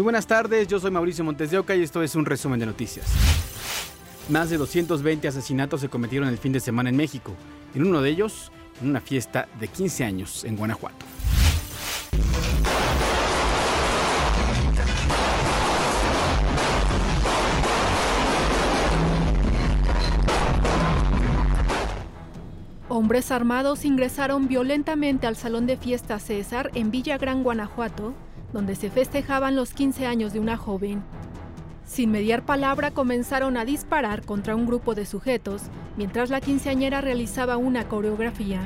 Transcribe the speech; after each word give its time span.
Muy 0.00 0.04
buenas 0.04 0.26
tardes, 0.26 0.66
yo 0.66 0.80
soy 0.80 0.90
Mauricio 0.90 1.22
Montes 1.22 1.50
de 1.50 1.58
Oca 1.58 1.76
y 1.76 1.82
esto 1.82 2.02
es 2.02 2.14
un 2.14 2.24
resumen 2.24 2.58
de 2.58 2.64
noticias. 2.64 3.06
Más 4.30 4.48
de 4.48 4.56
220 4.56 5.28
asesinatos 5.28 5.82
se 5.82 5.90
cometieron 5.90 6.26
el 6.30 6.38
fin 6.38 6.54
de 6.54 6.60
semana 6.60 6.88
en 6.88 6.96
México, 6.96 7.34
en 7.74 7.84
uno 7.86 8.00
de 8.00 8.08
ellos 8.08 8.50
en 8.80 8.88
una 8.88 9.02
fiesta 9.02 9.46
de 9.60 9.68
15 9.68 10.04
años 10.04 10.44
en 10.44 10.56
Guanajuato. 10.56 11.04
Hombres 22.88 23.30
armados 23.30 23.84
ingresaron 23.84 24.48
violentamente 24.48 25.26
al 25.26 25.36
salón 25.36 25.66
de 25.66 25.76
fiesta 25.76 26.18
César 26.18 26.70
en 26.74 26.90
Villa 26.90 27.18
Gran, 27.18 27.42
Guanajuato, 27.42 28.14
donde 28.52 28.74
se 28.74 28.90
festejaban 28.90 29.56
los 29.56 29.72
15 29.72 30.06
años 30.06 30.32
de 30.32 30.40
una 30.40 30.56
joven. 30.56 31.02
Sin 31.84 32.12
mediar 32.12 32.44
palabra 32.44 32.92
comenzaron 32.92 33.56
a 33.56 33.64
disparar 33.64 34.24
contra 34.24 34.54
un 34.54 34.66
grupo 34.66 34.94
de 34.94 35.06
sujetos 35.06 35.62
mientras 35.96 36.30
la 36.30 36.40
quinceañera 36.40 37.00
realizaba 37.00 37.56
una 37.56 37.88
coreografía. 37.88 38.60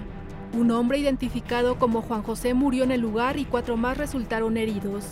Un 0.52 0.70
hombre 0.70 0.98
identificado 0.98 1.78
como 1.78 2.02
Juan 2.02 2.22
José 2.22 2.54
murió 2.54 2.84
en 2.84 2.92
el 2.92 3.00
lugar 3.00 3.38
y 3.38 3.44
cuatro 3.44 3.76
más 3.76 3.98
resultaron 3.98 4.56
heridos. 4.56 5.06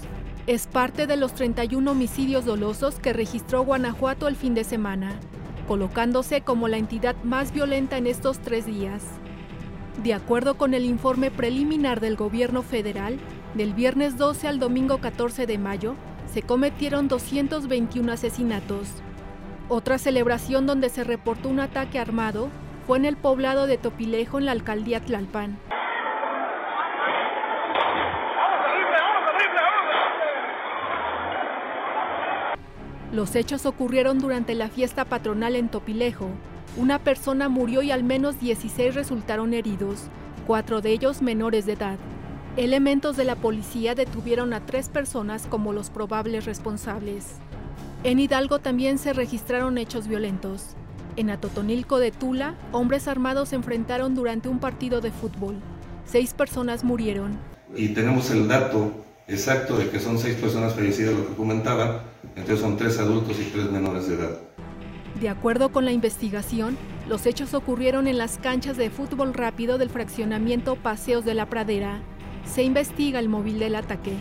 Es 0.47 0.66
parte 0.66 1.07
de 1.07 1.16
los 1.16 1.35
31 1.35 1.91
homicidios 1.91 2.45
dolosos 2.45 2.97
que 2.97 3.13
registró 3.13 3.65
Guanajuato 3.65 4.29
el 4.29 4.37
fin 4.37 4.55
de 4.55 4.65
semana, 4.65 5.19
colocándose 5.66 6.43
como 6.43 6.69
la 6.69 6.77
entidad 6.77 7.16
más 7.25 7.52
violenta 7.52 7.97
en 7.97 8.07
estos 8.07 8.41
tres 8.41 8.66
días. 8.66 9.02
De 10.02 10.15
acuerdo 10.15 10.57
con 10.57 10.75
el 10.75 10.85
informe 10.85 11.30
preliminar 11.30 12.01
del 12.01 12.16
gobierno 12.16 12.63
federal, 12.63 13.19
del 13.55 13.74
viernes 13.74 14.16
12 14.16 14.48
al 14.48 14.59
domingo 14.59 14.98
14 14.98 15.47
de 15.47 15.59
mayo, 15.59 15.95
se 16.33 16.43
cometieron 16.43 17.09
221 17.09 18.10
asesinatos. 18.10 18.88
Otra 19.68 19.99
celebración 19.99 20.66
donde 20.66 20.88
se 20.88 21.04
reportó 21.04 21.49
un 21.49 21.60
ataque 21.60 21.99
armado 21.99 22.49
fue 22.87 22.99
en 22.99 23.04
el 23.04 23.16
poblado 23.16 23.66
de 23.66 23.79
Topilejo 23.79 24.38
en 24.38 24.46
la 24.46 24.52
alcaldía 24.52 25.01
Tlalpan. 25.01 25.59
Los 33.12 33.37
hechos 33.37 33.66
ocurrieron 33.66 34.18
durante 34.18 34.55
la 34.55 34.68
fiesta 34.68 35.05
patronal 35.05 35.55
en 35.55 35.68
Topilejo. 35.68 36.30
Una 36.79 36.99
persona 36.99 37.51
murió 37.51 37.82
y 37.82 37.90
al 37.90 38.05
menos 38.05 38.40
16 38.40 38.95
resultaron 38.95 39.52
heridos, 39.52 40.05
cuatro 40.46 40.80
de 40.80 40.93
ellos 40.93 41.21
menores 41.21 41.66
de 41.66 41.74
edad. 41.74 41.99
Elementos 42.59 43.17
de 43.17 43.25
la 43.25 43.37
policía 43.37 43.95
detuvieron 43.95 44.53
a 44.53 44.67
tres 44.67 44.91
personas 44.91 45.47
como 45.49 45.73
los 45.73 45.89
probables 45.89 46.45
responsables. 46.45 47.37
En 48.05 48.19
Hidalgo 48.19 48.59
también 48.59 48.99
se 48.99 49.15
registraron 49.15 49.79
hechos 49.79 50.07
violentos. 50.07 50.77
En 51.17 51.30
Atotonilco 51.30 51.99
de 51.99 52.11
Tula, 52.11 52.55
hombres 52.71 53.09
armados 53.09 53.49
se 53.49 53.57
enfrentaron 53.57 54.15
durante 54.15 54.51
un 54.51 54.59
partido 54.59 55.01
de 55.01 55.13
fútbol. 55.13 55.55
Seis 56.05 56.35
personas 56.35 56.85
murieron. 56.85 57.39
Y 57.75 57.95
tenemos 57.95 58.30
el 58.30 58.47
dato 58.47 58.93
exacto 59.29 59.79
de 59.79 59.89
que 59.89 59.99
son 59.99 60.19
seis 60.19 60.35
personas 60.35 60.75
fallecidas, 60.75 61.15
lo 61.15 61.27
que 61.29 61.35
comentaba, 61.35 62.05
entonces 62.37 62.61
son 62.61 62.77
tres 62.77 62.99
adultos 62.99 63.35
y 63.41 63.45
tres 63.45 63.71
menores 63.71 64.09
de 64.09 64.17
edad. 64.17 64.39
De 65.19 65.31
acuerdo 65.31 65.73
con 65.73 65.87
la 65.87 65.93
investigación, 65.93 66.77
los 67.09 67.25
hechos 67.25 67.55
ocurrieron 67.55 68.09
en 68.09 68.19
las 68.19 68.37
canchas 68.37 68.77
de 68.77 68.91
fútbol 68.91 69.33
rápido 69.33 69.78
del 69.78 69.89
fraccionamiento 69.89 70.77
Paseos 70.77 71.25
de 71.25 71.34
la 71.34 71.47
Pradera, 71.47 72.03
se 72.44 72.62
investiga 72.62 73.19
el 73.19 73.28
móvil 73.28 73.59
del 73.59 73.75
ataque. 73.75 74.15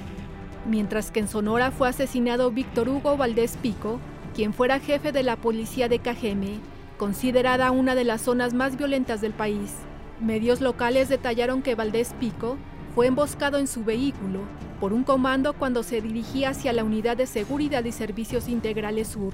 Mientras 0.65 1.11
que 1.11 1.21
en 1.21 1.27
Sonora 1.27 1.71
fue 1.71 1.89
asesinado 1.89 2.51
Víctor 2.51 2.87
Hugo 2.89 3.17
Valdés 3.17 3.57
Pico, 3.61 3.99
quien 4.35 4.53
fuera 4.53 4.79
jefe 4.79 5.11
de 5.11 5.23
la 5.23 5.35
policía 5.35 5.89
de 5.89 5.99
Cajeme, 5.99 6.59
considerada 6.97 7.71
una 7.71 7.95
de 7.95 8.03
las 8.03 8.21
zonas 8.21 8.53
más 8.53 8.77
violentas 8.77 9.21
del 9.21 9.33
país. 9.33 9.73
Medios 10.19 10.61
locales 10.61 11.09
detallaron 11.09 11.61
que 11.61 11.75
Valdés 11.75 12.13
Pico 12.19 12.57
fue 12.93 13.07
emboscado 13.07 13.57
en 13.57 13.67
su 13.67 13.83
vehículo 13.83 14.41
por 14.79 14.93
un 14.93 15.03
comando 15.03 15.53
cuando 15.53 15.83
se 15.83 16.01
dirigía 16.01 16.49
hacia 16.49 16.73
la 16.73 16.83
Unidad 16.83 17.17
de 17.17 17.27
Seguridad 17.27 17.83
y 17.85 17.91
Servicios 17.91 18.47
Integrales 18.47 19.07
Sur. 19.09 19.33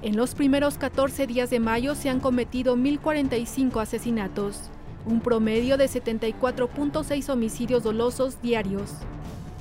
En 0.00 0.16
los 0.16 0.34
primeros 0.34 0.78
14 0.78 1.26
días 1.26 1.50
de 1.50 1.60
mayo 1.60 1.94
se 1.94 2.08
han 2.08 2.20
cometido 2.20 2.76
1.045 2.76 3.82
asesinatos 3.82 4.70
un 5.08 5.20
promedio 5.20 5.78
de 5.78 5.86
74.6 5.86 7.28
homicidios 7.30 7.82
dolosos 7.82 8.42
diarios. 8.42 8.90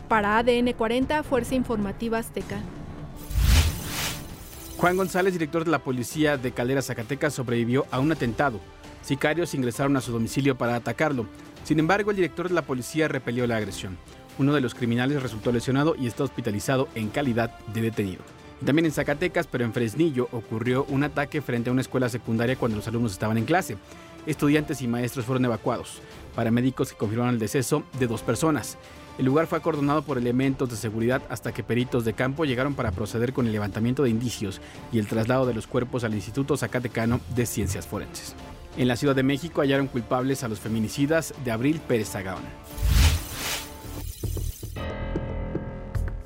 Para 0.09 0.37
ADN 0.37 0.73
40, 0.73 1.23
Fuerza 1.23 1.55
Informativa 1.55 2.17
Azteca. 2.17 2.59
Juan 4.77 4.97
González, 4.97 5.33
director 5.33 5.63
de 5.63 5.71
la 5.71 5.79
policía 5.79 6.37
de 6.37 6.51
Caldera, 6.51 6.81
Zacatecas, 6.81 7.33
sobrevivió 7.33 7.85
a 7.91 7.99
un 7.99 8.11
atentado. 8.11 8.59
Sicarios 9.01 9.55
ingresaron 9.55 9.95
a 9.95 10.01
su 10.01 10.11
domicilio 10.11 10.57
para 10.57 10.75
atacarlo. 10.75 11.25
Sin 11.63 11.79
embargo, 11.79 12.11
el 12.11 12.17
director 12.17 12.49
de 12.49 12.55
la 12.55 12.61
policía 12.61 13.07
repelió 13.07 13.47
la 13.47 13.57
agresión. 13.57 13.97
Uno 14.37 14.53
de 14.53 14.61
los 14.61 14.75
criminales 14.75 15.23
resultó 15.23 15.51
lesionado 15.51 15.95
y 15.95 16.07
está 16.07 16.23
hospitalizado 16.25 16.89
en 16.93 17.07
calidad 17.07 17.57
de 17.73 17.81
detenido. 17.81 18.21
También 18.65 18.85
en 18.85 18.91
Zacatecas, 18.91 19.47
pero 19.47 19.63
en 19.63 19.73
Fresnillo, 19.73 20.27
ocurrió 20.31 20.83
un 20.89 21.03
ataque 21.03 21.41
frente 21.41 21.69
a 21.69 21.73
una 21.73 21.81
escuela 21.81 22.09
secundaria 22.09 22.55
cuando 22.55 22.77
los 22.77 22.87
alumnos 22.87 23.13
estaban 23.13 23.37
en 23.37 23.45
clase 23.45 23.77
estudiantes 24.27 24.81
y 24.81 24.87
maestros 24.87 25.25
fueron 25.25 25.45
evacuados. 25.45 25.99
Paramédicos 26.35 26.91
que 26.91 26.97
confirmaron 26.97 27.33
el 27.33 27.39
deceso 27.39 27.83
de 27.99 28.05
dos 28.05 28.21
personas. 28.21 28.77
El 29.17 29.25
lugar 29.25 29.47
fue 29.47 29.57
acordonado 29.57 30.03
por 30.03 30.19
elementos 30.19 30.69
de 30.69 30.75
seguridad 30.75 31.23
hasta 31.29 31.51
que 31.51 31.63
peritos 31.63 32.05
de 32.05 32.13
campo 32.13 32.45
llegaron 32.45 32.75
para 32.75 32.91
proceder 32.91 33.33
con 33.33 33.47
el 33.47 33.51
levantamiento 33.51 34.03
de 34.03 34.11
indicios 34.11 34.61
y 34.91 34.99
el 34.99 35.07
traslado 35.07 35.47
de 35.47 35.55
los 35.55 35.65
cuerpos 35.65 36.03
al 36.03 36.13
Instituto 36.13 36.55
Zacatecano 36.55 37.19
de 37.35 37.47
Ciencias 37.47 37.87
Forenses. 37.87 38.35
En 38.77 38.87
la 38.87 38.95
Ciudad 38.95 39.15
de 39.15 39.23
México 39.23 39.61
hallaron 39.61 39.87
culpables 39.87 40.43
a 40.43 40.47
los 40.47 40.59
feminicidas 40.59 41.33
de 41.43 41.49
Abril 41.49 41.81
Pérez 41.87 42.09
Zagaón. 42.11 42.43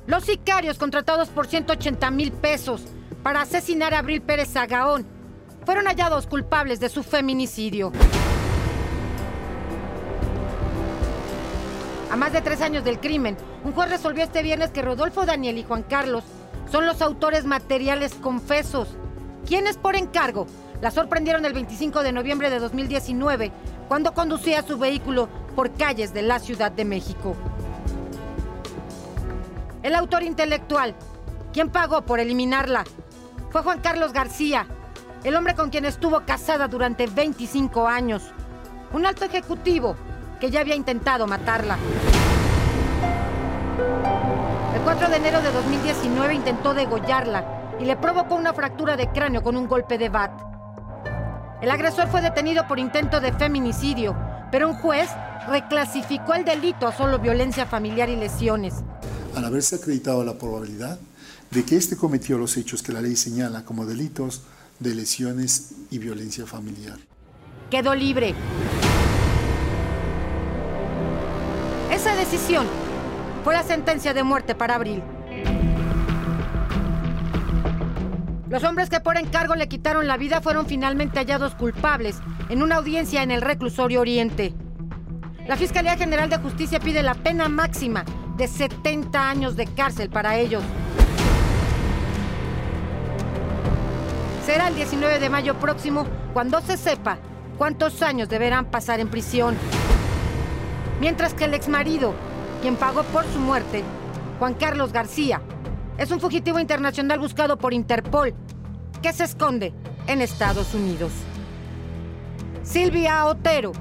Los 0.06 0.24
sicarios 0.24 0.76
contratados 0.76 1.28
por 1.28 1.46
180 1.46 2.10
mil 2.10 2.32
pesos 2.32 2.84
para 3.22 3.40
asesinar 3.40 3.94
a 3.94 4.00
Abril 4.00 4.20
Pérez 4.20 4.50
Zagaón 4.50 5.06
fueron 5.64 5.86
hallados 5.86 6.26
culpables 6.26 6.80
de 6.80 6.88
su 6.88 7.02
feminicidio. 7.02 7.92
A 12.10 12.16
más 12.16 12.32
de 12.32 12.42
tres 12.42 12.60
años 12.60 12.84
del 12.84 13.00
crimen, 13.00 13.36
un 13.64 13.72
juez 13.72 13.88
resolvió 13.88 14.24
este 14.24 14.42
viernes 14.42 14.70
que 14.70 14.82
Rodolfo 14.82 15.24
Daniel 15.24 15.58
y 15.58 15.64
Juan 15.64 15.82
Carlos 15.82 16.24
son 16.70 16.86
los 16.86 17.00
autores 17.00 17.44
materiales 17.44 18.14
confesos, 18.14 18.88
quienes 19.46 19.78
por 19.78 19.96
encargo 19.96 20.46
la 20.80 20.90
sorprendieron 20.90 21.44
el 21.44 21.52
25 21.52 22.02
de 22.02 22.12
noviembre 22.12 22.50
de 22.50 22.58
2019 22.58 23.52
cuando 23.88 24.12
conducía 24.12 24.62
su 24.62 24.78
vehículo 24.78 25.28
por 25.54 25.72
calles 25.72 26.12
de 26.12 26.22
la 26.22 26.38
Ciudad 26.38 26.72
de 26.72 26.84
México. 26.84 27.36
El 29.82 29.94
autor 29.94 30.22
intelectual, 30.22 30.94
quien 31.52 31.70
pagó 31.70 32.02
por 32.02 32.20
eliminarla, 32.20 32.84
fue 33.50 33.62
Juan 33.62 33.80
Carlos 33.80 34.12
García, 34.12 34.66
el 35.24 35.36
hombre 35.36 35.54
con 35.54 35.70
quien 35.70 35.84
estuvo 35.84 36.20
casada 36.26 36.68
durante 36.68 37.06
25 37.06 37.86
años, 37.86 38.22
un 38.92 39.06
alto 39.06 39.24
ejecutivo 39.24 39.96
que 40.40 40.50
ya 40.50 40.60
había 40.60 40.74
intentado 40.74 41.26
matarla. 41.26 41.78
El 44.74 44.80
4 44.82 45.08
de 45.08 45.16
enero 45.16 45.40
de 45.40 45.52
2019 45.52 46.34
intentó 46.34 46.74
degollarla 46.74 47.76
y 47.80 47.84
le 47.84 47.96
provocó 47.96 48.34
una 48.34 48.52
fractura 48.52 48.96
de 48.96 49.08
cráneo 49.10 49.42
con 49.42 49.56
un 49.56 49.68
golpe 49.68 49.96
de 49.96 50.08
bat. 50.08 50.32
El 51.60 51.70
agresor 51.70 52.08
fue 52.08 52.20
detenido 52.20 52.66
por 52.66 52.80
intento 52.80 53.20
de 53.20 53.32
feminicidio, 53.32 54.16
pero 54.50 54.68
un 54.68 54.74
juez 54.74 55.08
reclasificó 55.48 56.34
el 56.34 56.44
delito 56.44 56.88
a 56.88 56.96
solo 56.96 57.20
violencia 57.20 57.64
familiar 57.64 58.08
y 58.08 58.16
lesiones. 58.16 58.74
Al 59.36 59.44
haberse 59.44 59.76
acreditado 59.76 60.24
la 60.24 60.34
probabilidad 60.34 60.98
de 61.52 61.64
que 61.64 61.76
éste 61.76 61.96
cometió 61.96 62.36
los 62.38 62.56
hechos 62.56 62.82
que 62.82 62.92
la 62.92 63.00
ley 63.00 63.14
señala 63.14 63.64
como 63.64 63.86
delitos, 63.86 64.42
de 64.82 64.94
lesiones 64.94 65.74
y 65.90 65.98
violencia 65.98 66.46
familiar. 66.46 66.98
Quedó 67.70 67.94
libre. 67.94 68.34
Esa 71.90 72.16
decisión 72.16 72.66
fue 73.44 73.54
la 73.54 73.62
sentencia 73.62 74.12
de 74.12 74.22
muerte 74.22 74.54
para 74.54 74.74
Abril. 74.74 75.02
Los 78.48 78.64
hombres 78.64 78.90
que 78.90 79.00
por 79.00 79.16
encargo 79.16 79.54
le 79.54 79.68
quitaron 79.68 80.06
la 80.06 80.18
vida 80.18 80.42
fueron 80.42 80.66
finalmente 80.66 81.18
hallados 81.18 81.54
culpables 81.54 82.16
en 82.50 82.62
una 82.62 82.76
audiencia 82.76 83.22
en 83.22 83.30
el 83.30 83.40
reclusorio 83.40 84.00
Oriente. 84.00 84.52
La 85.48 85.56
Fiscalía 85.56 85.96
General 85.96 86.28
de 86.28 86.36
Justicia 86.36 86.78
pide 86.78 87.02
la 87.02 87.14
pena 87.14 87.48
máxima 87.48 88.04
de 88.36 88.46
70 88.46 89.30
años 89.30 89.56
de 89.56 89.66
cárcel 89.66 90.10
para 90.10 90.36
ellos. 90.36 90.62
Será 94.44 94.68
el 94.68 94.74
19 94.74 95.20
de 95.20 95.30
mayo 95.30 95.54
próximo 95.54 96.04
cuando 96.32 96.60
se 96.60 96.76
sepa 96.76 97.18
cuántos 97.58 98.02
años 98.02 98.28
deberán 98.28 98.66
pasar 98.66 98.98
en 98.98 99.08
prisión. 99.08 99.56
Mientras 101.00 101.32
que 101.32 101.44
el 101.44 101.54
exmarido, 101.54 102.12
quien 102.60 102.74
pagó 102.74 103.04
por 103.04 103.24
su 103.26 103.38
muerte, 103.38 103.84
Juan 104.38 104.54
Carlos 104.54 104.92
García, 104.92 105.40
Es 105.98 106.10
un 106.10 106.20
fugitivo 106.20 106.58
internacional 106.58 107.18
buscado 107.18 107.58
por 107.58 107.74
Interpol, 107.74 108.34
que 109.02 109.12
se 109.12 109.24
esconde 109.24 109.74
en 110.06 110.22
Estados 110.22 110.74
Unidos. 110.74 111.12
Silvia 112.62 113.26
Otero, 113.26 113.72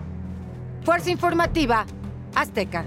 Fuerza 0.83 1.09
Informativa 1.09 1.85
Azteca. 2.35 2.85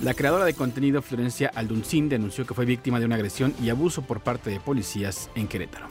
La 0.00 0.12
creadora 0.12 0.44
de 0.44 0.52
contenido 0.52 1.00
Florencia 1.00 1.50
Alduncín 1.54 2.10
denunció 2.10 2.46
que 2.46 2.52
fue 2.52 2.66
víctima 2.66 3.00
de 3.00 3.06
una 3.06 3.14
agresión 3.14 3.54
y 3.62 3.70
abuso 3.70 4.02
por 4.02 4.20
parte 4.20 4.50
de 4.50 4.60
policías 4.60 5.30
en 5.34 5.48
Querétaro. 5.48 5.88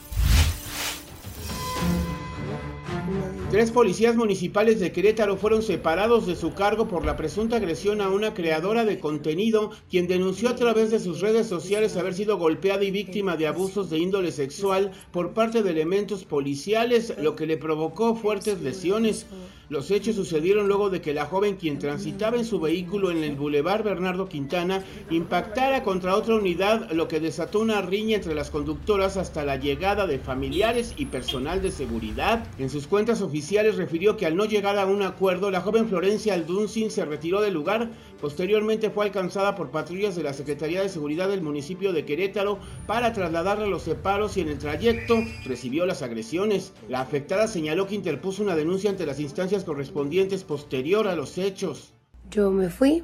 Tres 3.56 3.72
policías 3.72 4.18
municipales 4.18 4.82
de 4.82 4.92
Querétaro 4.92 5.38
fueron 5.38 5.64
separados 5.64 6.28
de 6.28 6.36
su 6.36 6.54
cargo 6.54 6.90
por 6.90 7.06
la 7.06 7.16
presunta 7.16 7.56
agresión 7.56 8.02
a 8.02 8.10
una 8.10 8.34
creadora 8.34 8.84
de 8.84 9.00
contenido, 9.00 9.72
quien 9.90 10.08
denunció 10.08 10.50
a 10.50 10.58
través 10.58 10.92
de 10.92 11.00
sus 11.00 11.22
redes 11.22 11.48
sociales 11.48 11.96
haber 11.96 12.16
sido 12.16 12.38
golpeada 12.38 12.84
y 12.84 12.92
víctima 12.92 13.38
de 13.38 13.48
abusos 13.48 13.90
de 13.90 13.98
índole 13.98 14.34
sexual 14.34 14.92
por 15.14 15.34
parte 15.34 15.64
de 15.64 15.72
elementos 15.72 16.26
policiales, 16.26 17.14
lo 17.18 17.38
que 17.38 17.48
le 17.48 17.56
provocó 17.56 18.14
fuertes 18.18 18.60
lesiones. 18.60 19.26
Los 19.68 19.90
hechos 19.90 20.16
sucedieron 20.16 20.68
luego 20.68 20.92
de 20.92 21.02
que 21.02 21.14
la 21.14 21.26
joven, 21.26 21.56
quien 21.56 21.80
transitaba 21.80 22.38
en 22.38 22.46
su 22.46 22.60
vehículo 22.60 23.10
en 23.10 23.24
el 23.24 23.36
Boulevard 23.36 23.84
Bernardo 23.84 24.30
Quintana, 24.30 24.84
impactara 25.10 25.82
contra 25.82 26.16
otra 26.16 26.36
unidad, 26.36 26.92
lo 26.92 27.08
que 27.08 27.20
desató 27.20 27.62
una 27.62 27.82
riña 27.82 28.18
entre 28.18 28.36
las 28.36 28.52
conductoras 28.52 29.18
hasta 29.18 29.44
la 29.44 29.56
llegada 29.56 30.06
de 30.06 30.20
familiares 30.20 30.94
y 30.98 31.06
personal 31.06 31.64
de 31.64 31.72
seguridad. 31.72 32.46
En 32.60 32.70
sus 32.70 32.86
cuentas 32.86 33.22
oficiales 33.22 33.45
refirió 33.52 34.18
que 34.18 34.26
al 34.26 34.36
no 34.36 34.46
llegar 34.46 34.78
a 34.78 34.86
un 34.86 35.02
acuerdo, 35.02 35.52
la 35.52 35.62
joven 35.62 35.88
Florencia 35.88 36.34
Alduncin 36.34 36.90
se 36.90 37.06
retiró 37.06 37.42
del 37.42 37.54
lugar. 37.54 37.90
Posteriormente 38.20 38.90
fue 38.90 39.06
alcanzada 39.06 39.56
por 39.56 39.72
patrullas 39.72 40.16
de 40.16 40.24
la 40.24 40.34
Secretaría 40.34 40.82
de 40.82 40.90
Seguridad 40.90 41.30
del 41.30 41.42
municipio 41.42 41.94
de 41.94 42.06
Querétaro 42.06 42.60
para 42.88 43.14
trasladarla 43.14 43.66
a 43.66 43.70
los 43.70 43.84
separos 43.84 44.38
y 44.38 44.42
en 44.42 44.50
el 44.50 44.58
trayecto 44.58 45.16
recibió 45.46 45.86
las 45.86 46.02
agresiones. 46.02 46.74
La 46.90 47.02
afectada 47.02 47.48
señaló 47.48 47.88
que 47.88 47.96
interpuso 47.96 48.44
una 48.44 48.56
denuncia 48.56 48.90
ante 48.90 49.06
las 49.06 49.20
instancias 49.20 49.64
correspondientes 49.64 50.44
posterior 50.44 51.08
a 51.08 51.16
los 51.16 51.38
hechos. 51.38 51.94
Yo 52.32 52.52
me 52.52 52.70
fui 52.70 53.04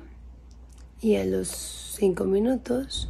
y 1.00 1.16
a 1.16 1.26
los 1.26 1.48
cinco 1.48 2.26
minutos 2.26 3.10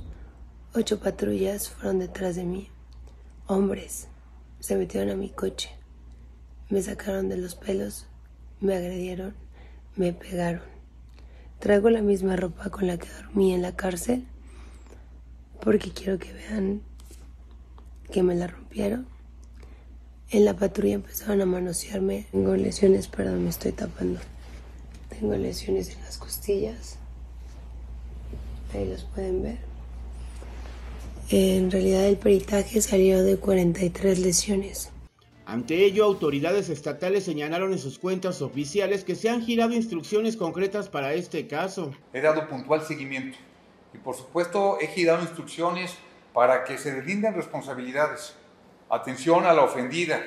ocho 0.73 0.99
patrullas 0.99 1.69
fueron 1.69 1.99
detrás 1.99 2.35
de 2.35 2.45
mí. 2.45 2.69
Hombres 3.47 4.07
se 4.59 4.75
metieron 4.75 5.09
a 5.09 5.15
mi 5.15 5.29
coche, 5.29 5.69
me 6.71 6.81
sacaron 6.81 7.29
de 7.29 7.37
los 7.37 7.53
pelos, 7.53 8.07
me 8.59 8.75
agredieron, 8.75 9.35
me 9.95 10.13
pegaron. 10.13 10.63
Traigo 11.59 11.91
la 11.91 12.01
misma 12.01 12.35
ropa 12.35 12.71
con 12.71 12.87
la 12.87 12.97
que 12.97 13.07
dormí 13.09 13.53
en 13.53 13.61
la 13.61 13.75
cárcel 13.75 14.25
porque 15.61 15.91
quiero 15.91 16.17
que 16.17 16.33
vean 16.33 16.81
que 18.11 18.23
me 18.23 18.33
la 18.33 18.47
rompieron 18.47 19.05
en 20.31 20.45
la 20.45 20.55
patrulla 20.55 20.93
empezaron 20.93 21.41
a 21.41 21.45
manosearme. 21.45 22.25
Tengo 22.31 22.55
lesiones, 22.55 23.07
perdón, 23.07 23.43
me 23.43 23.49
estoy 23.49 23.73
tapando. 23.73 24.21
Tengo 25.09 25.35
lesiones 25.35 25.89
en 25.89 26.01
las 26.01 26.17
costillas. 26.17 26.95
Ahí 28.73 28.87
los 28.87 29.03
pueden 29.03 29.43
ver. 29.43 29.57
En 31.29 31.69
realidad 31.69 32.05
el 32.05 32.15
peritaje 32.15 32.81
salió 32.81 33.21
de 33.23 33.37
43 33.37 34.19
lesiones. 34.19 34.89
Ante 35.51 35.83
ello, 35.83 36.05
autoridades 36.05 36.69
estatales 36.69 37.25
señalaron 37.25 37.73
en 37.73 37.77
sus 37.77 37.99
cuentas 37.99 38.41
oficiales 38.41 39.03
que 39.03 39.15
se 39.15 39.29
han 39.29 39.41
girado 39.41 39.73
instrucciones 39.73 40.37
concretas 40.37 40.87
para 40.87 41.13
este 41.13 41.45
caso. 41.45 41.91
He 42.13 42.21
dado 42.21 42.47
puntual 42.47 42.83
seguimiento 42.83 43.37
y 43.93 43.97
por 43.97 44.15
supuesto 44.15 44.79
he 44.79 44.87
girado 44.87 45.21
instrucciones 45.21 45.97
para 46.33 46.63
que 46.63 46.77
se 46.77 46.93
deslinden 46.93 47.33
responsabilidades 47.33 48.33
Atención 48.89 49.45
a 49.45 49.51
la 49.51 49.63
ofendida. 49.63 50.21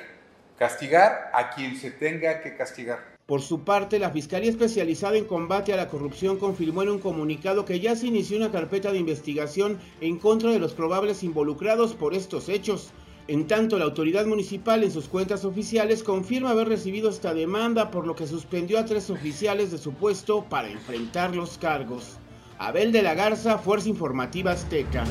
Castigar 0.59 1.31
a 1.33 1.49
quien 1.55 1.75
se 1.75 1.89
tenga 1.89 2.41
que 2.41 2.55
castigar. 2.55 2.99
Por 3.25 3.41
su 3.41 3.63
parte, 3.63 3.97
la 3.97 4.11
Fiscalía 4.11 4.51
Especializada 4.51 5.17
en 5.17 5.25
Combate 5.25 5.73
a 5.73 5.77
la 5.77 5.87
Corrupción 5.87 6.37
confirmó 6.37 6.83
en 6.83 6.89
un 6.89 6.99
comunicado 6.99 7.65
que 7.65 7.79
ya 7.79 7.95
se 7.95 8.05
inició 8.05 8.37
una 8.37 8.51
carpeta 8.51 8.91
de 8.91 8.99
investigación 8.99 9.79
en 10.01 10.19
contra 10.19 10.51
de 10.51 10.59
los 10.59 10.75
probables 10.75 11.23
involucrados 11.23 11.95
por 11.95 12.13
estos 12.13 12.47
hechos. 12.47 12.93
En 13.27 13.47
tanto, 13.47 13.79
la 13.79 13.85
autoridad 13.85 14.27
municipal 14.27 14.83
en 14.83 14.91
sus 14.91 15.07
cuentas 15.07 15.45
oficiales 15.45 16.03
confirma 16.03 16.51
haber 16.51 16.69
recibido 16.69 17.09
esta 17.09 17.33
demanda, 17.33 17.89
por 17.89 18.05
lo 18.05 18.15
que 18.15 18.27
suspendió 18.27 18.77
a 18.77 18.85
tres 18.85 19.09
oficiales 19.09 19.71
de 19.71 19.79
su 19.79 19.93
puesto 19.93 20.43
para 20.43 20.69
enfrentar 20.69 21.35
los 21.35 21.57
cargos. 21.57 22.19
Abel 22.59 22.91
de 22.91 23.01
la 23.01 23.15
Garza, 23.15 23.57
Fuerza 23.57 23.89
Informativa 23.89 24.51
Azteca. 24.51 25.05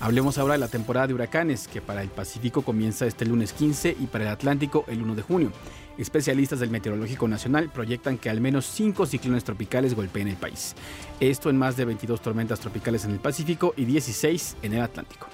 Hablemos 0.00 0.38
ahora 0.38 0.54
de 0.54 0.58
la 0.58 0.66
temporada 0.66 1.06
de 1.06 1.14
huracanes, 1.14 1.68
que 1.68 1.80
para 1.80 2.02
el 2.02 2.08
Pacífico 2.08 2.62
comienza 2.62 3.06
este 3.06 3.24
lunes 3.24 3.52
15 3.52 3.96
y 4.00 4.06
para 4.06 4.24
el 4.24 4.30
Atlántico 4.30 4.84
el 4.88 5.00
1 5.00 5.14
de 5.14 5.22
junio. 5.22 5.52
Especialistas 5.98 6.58
del 6.58 6.70
Meteorológico 6.70 7.28
Nacional 7.28 7.70
proyectan 7.72 8.18
que 8.18 8.28
al 8.28 8.40
menos 8.40 8.66
5 8.66 9.06
ciclones 9.06 9.44
tropicales 9.44 9.94
golpeen 9.94 10.26
el 10.26 10.36
país. 10.36 10.74
Esto 11.20 11.48
en 11.48 11.58
más 11.58 11.76
de 11.76 11.84
22 11.84 12.20
tormentas 12.20 12.58
tropicales 12.58 13.04
en 13.04 13.12
el 13.12 13.20
Pacífico 13.20 13.72
y 13.76 13.84
16 13.84 14.56
en 14.62 14.72
el 14.72 14.80
Atlántico. 14.80 15.28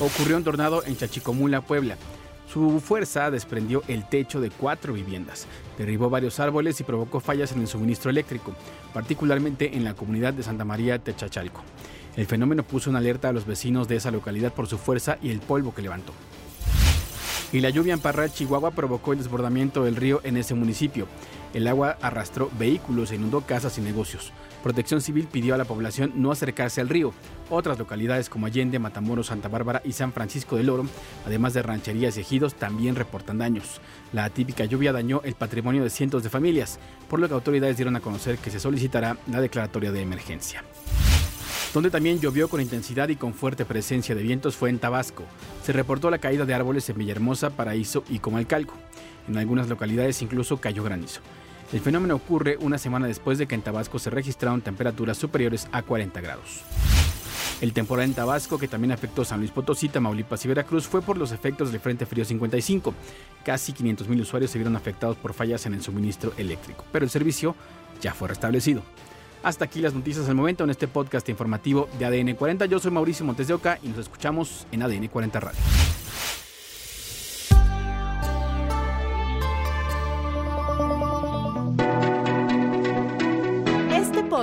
Ocurrió 0.00 0.36
un 0.36 0.44
tornado 0.44 0.84
en 0.84 0.96
Chachicomula, 0.96 1.60
Puebla. 1.60 1.96
Su 2.52 2.80
fuerza 2.80 3.30
desprendió 3.30 3.82
el 3.88 4.08
techo 4.08 4.40
de 4.40 4.50
cuatro 4.50 4.92
viviendas, 4.92 5.46
derribó 5.78 6.10
varios 6.10 6.40
árboles 6.40 6.78
y 6.80 6.84
provocó 6.84 7.20
fallas 7.20 7.52
en 7.52 7.60
el 7.60 7.68
suministro 7.68 8.10
eléctrico, 8.10 8.54
particularmente 8.92 9.76
en 9.76 9.84
la 9.84 9.94
comunidad 9.94 10.34
de 10.34 10.42
Santa 10.42 10.64
María 10.64 10.98
Techachalco. 10.98 11.62
El 12.16 12.26
fenómeno 12.26 12.62
puso 12.62 12.90
una 12.90 12.98
alerta 12.98 13.28
a 13.28 13.32
los 13.32 13.46
vecinos 13.46 13.88
de 13.88 13.96
esa 13.96 14.10
localidad 14.10 14.52
por 14.52 14.66
su 14.66 14.78
fuerza 14.78 15.18
y 15.22 15.30
el 15.30 15.40
polvo 15.40 15.74
que 15.74 15.82
levantó. 15.82 16.12
Y 17.52 17.60
la 17.60 17.70
lluvia 17.70 17.94
en 17.94 18.00
Parral, 18.00 18.32
Chihuahua, 18.32 18.72
provocó 18.72 19.12
el 19.12 19.18
desbordamiento 19.18 19.84
del 19.84 19.96
río 19.96 20.20
en 20.24 20.36
ese 20.36 20.54
municipio. 20.54 21.06
El 21.54 21.68
agua 21.68 21.96
arrastró 22.02 22.50
vehículos 22.58 23.12
e 23.12 23.14
inundó 23.14 23.42
casas 23.42 23.78
y 23.78 23.80
negocios. 23.80 24.32
Protección 24.64 25.00
Civil 25.00 25.28
pidió 25.30 25.54
a 25.54 25.58
la 25.58 25.64
población 25.64 26.12
no 26.16 26.32
acercarse 26.32 26.80
al 26.80 26.88
río. 26.88 27.14
Otras 27.48 27.78
localidades 27.78 28.28
como 28.28 28.46
Allende, 28.46 28.80
Matamoros, 28.80 29.28
Santa 29.28 29.48
Bárbara 29.48 29.80
y 29.84 29.92
San 29.92 30.12
Francisco 30.12 30.56
del 30.56 30.68
Oro, 30.68 30.86
además 31.24 31.54
de 31.54 31.62
rancherías 31.62 32.16
y 32.16 32.22
ejidos, 32.22 32.54
también 32.54 32.96
reportan 32.96 33.38
daños. 33.38 33.80
La 34.12 34.28
típica 34.30 34.64
lluvia 34.64 34.92
dañó 34.92 35.20
el 35.22 35.34
patrimonio 35.34 35.84
de 35.84 35.90
cientos 35.90 36.24
de 36.24 36.30
familias, 36.30 36.80
por 37.08 37.20
lo 37.20 37.28
que 37.28 37.34
autoridades 37.34 37.76
dieron 37.76 37.94
a 37.94 38.00
conocer 38.00 38.38
que 38.38 38.50
se 38.50 38.58
solicitará 38.58 39.16
la 39.30 39.40
declaratoria 39.40 39.92
de 39.92 40.02
emergencia. 40.02 40.64
Donde 41.72 41.90
también 41.90 42.20
llovió 42.20 42.48
con 42.48 42.60
intensidad 42.60 43.08
y 43.10 43.16
con 43.16 43.34
fuerte 43.34 43.64
presencia 43.64 44.14
de 44.14 44.22
vientos 44.22 44.56
fue 44.56 44.70
en 44.70 44.78
Tabasco. 44.80 45.24
Se 45.62 45.72
reportó 45.72 46.10
la 46.10 46.18
caída 46.18 46.44
de 46.46 46.54
árboles 46.54 46.88
en 46.88 46.98
Villahermosa, 46.98 47.50
Paraíso 47.50 48.02
y 48.08 48.18
Comalcalco. 48.18 48.74
En 49.28 49.36
algunas 49.36 49.68
localidades 49.68 50.22
incluso 50.22 50.58
cayó 50.58 50.82
granizo. 50.84 51.20
El 51.74 51.80
fenómeno 51.80 52.14
ocurre 52.14 52.56
una 52.60 52.78
semana 52.78 53.08
después 53.08 53.36
de 53.36 53.48
que 53.48 53.56
en 53.56 53.62
Tabasco 53.62 53.98
se 53.98 54.08
registraron 54.08 54.60
temperaturas 54.60 55.18
superiores 55.18 55.66
a 55.72 55.82
40 55.82 56.20
grados. 56.20 56.60
El 57.60 57.72
temporal 57.72 58.04
en 58.04 58.14
Tabasco, 58.14 58.58
que 58.58 58.68
también 58.68 58.92
afectó 58.92 59.24
San 59.24 59.40
Luis 59.40 59.50
Potosí, 59.50 59.88
Tamaulipas 59.88 60.44
y 60.44 60.48
Veracruz, 60.48 60.86
fue 60.86 61.02
por 61.02 61.18
los 61.18 61.32
efectos 61.32 61.72
del 61.72 61.80
Frente 61.80 62.06
Frío 62.06 62.24
55. 62.24 62.94
Casi 63.44 63.72
500.000 63.72 64.20
usuarios 64.20 64.52
se 64.52 64.58
vieron 64.58 64.76
afectados 64.76 65.16
por 65.16 65.34
fallas 65.34 65.66
en 65.66 65.74
el 65.74 65.82
suministro 65.82 66.32
eléctrico, 66.36 66.84
pero 66.92 67.04
el 67.04 67.10
servicio 67.10 67.56
ya 68.00 68.14
fue 68.14 68.28
restablecido. 68.28 68.80
Hasta 69.42 69.64
aquí 69.64 69.80
las 69.80 69.94
noticias 69.94 70.28
al 70.28 70.36
momento 70.36 70.62
en 70.62 70.70
este 70.70 70.86
podcast 70.86 71.28
informativo 71.28 71.88
de 71.98 72.04
ADN 72.04 72.36
40. 72.36 72.66
Yo 72.66 72.78
soy 72.78 72.92
Mauricio 72.92 73.26
Montes 73.26 73.48
de 73.48 73.54
Oca 73.54 73.80
y 73.82 73.88
nos 73.88 73.98
escuchamos 73.98 74.64
en 74.70 74.84
ADN 74.84 75.08
40 75.08 75.40
Radio. 75.40 75.60